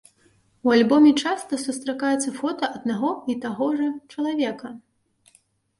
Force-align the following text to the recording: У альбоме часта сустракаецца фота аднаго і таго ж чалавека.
У 0.69 0.71
альбоме 0.75 1.11
часта 1.25 1.59
сустракаецца 1.65 2.33
фота 2.39 2.65
аднаго 2.81 3.11
і 3.35 3.39
таго 3.45 3.67
ж 3.79 3.93
чалавека. 4.11 4.67